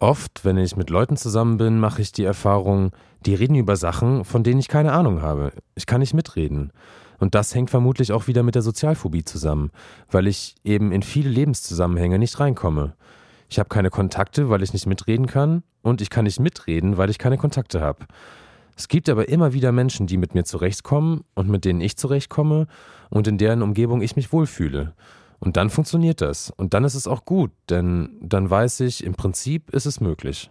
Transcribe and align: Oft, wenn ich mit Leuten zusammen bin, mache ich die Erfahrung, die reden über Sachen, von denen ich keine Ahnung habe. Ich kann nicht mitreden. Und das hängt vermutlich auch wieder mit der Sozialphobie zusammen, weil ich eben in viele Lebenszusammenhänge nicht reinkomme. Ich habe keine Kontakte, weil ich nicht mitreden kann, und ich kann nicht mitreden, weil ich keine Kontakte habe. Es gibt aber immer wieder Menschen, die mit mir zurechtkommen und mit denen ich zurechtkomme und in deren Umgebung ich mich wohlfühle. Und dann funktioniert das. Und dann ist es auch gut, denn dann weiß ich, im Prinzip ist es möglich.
Oft, 0.00 0.44
wenn 0.44 0.58
ich 0.58 0.76
mit 0.76 0.90
Leuten 0.90 1.16
zusammen 1.16 1.56
bin, 1.56 1.80
mache 1.80 2.02
ich 2.02 2.12
die 2.12 2.24
Erfahrung, 2.24 2.92
die 3.26 3.34
reden 3.34 3.56
über 3.56 3.76
Sachen, 3.76 4.24
von 4.24 4.44
denen 4.44 4.60
ich 4.60 4.68
keine 4.68 4.92
Ahnung 4.92 5.22
habe. 5.22 5.52
Ich 5.74 5.86
kann 5.86 6.00
nicht 6.00 6.14
mitreden. 6.14 6.72
Und 7.18 7.34
das 7.34 7.52
hängt 7.54 7.70
vermutlich 7.70 8.12
auch 8.12 8.28
wieder 8.28 8.44
mit 8.44 8.54
der 8.54 8.62
Sozialphobie 8.62 9.24
zusammen, 9.24 9.70
weil 10.08 10.28
ich 10.28 10.54
eben 10.62 10.92
in 10.92 11.02
viele 11.02 11.30
Lebenszusammenhänge 11.30 12.18
nicht 12.18 12.38
reinkomme. 12.38 12.94
Ich 13.48 13.58
habe 13.58 13.68
keine 13.68 13.90
Kontakte, 13.90 14.50
weil 14.50 14.62
ich 14.62 14.72
nicht 14.72 14.86
mitreden 14.86 15.26
kann, 15.26 15.64
und 15.82 16.00
ich 16.00 16.10
kann 16.10 16.24
nicht 16.24 16.40
mitreden, 16.40 16.96
weil 16.96 17.10
ich 17.10 17.18
keine 17.18 17.38
Kontakte 17.38 17.80
habe. 17.80 18.06
Es 18.76 18.88
gibt 18.88 19.08
aber 19.08 19.28
immer 19.28 19.52
wieder 19.52 19.72
Menschen, 19.72 20.06
die 20.06 20.16
mit 20.16 20.34
mir 20.34 20.44
zurechtkommen 20.44 21.24
und 21.34 21.48
mit 21.48 21.64
denen 21.64 21.80
ich 21.80 21.96
zurechtkomme 21.96 22.68
und 23.10 23.26
in 23.26 23.38
deren 23.38 23.62
Umgebung 23.62 24.02
ich 24.02 24.14
mich 24.14 24.32
wohlfühle. 24.32 24.94
Und 25.40 25.56
dann 25.56 25.70
funktioniert 25.70 26.20
das. 26.20 26.50
Und 26.50 26.74
dann 26.74 26.84
ist 26.84 26.94
es 26.94 27.06
auch 27.06 27.24
gut, 27.24 27.52
denn 27.70 28.18
dann 28.20 28.50
weiß 28.50 28.80
ich, 28.80 29.04
im 29.04 29.14
Prinzip 29.14 29.70
ist 29.70 29.86
es 29.86 30.00
möglich. 30.00 30.50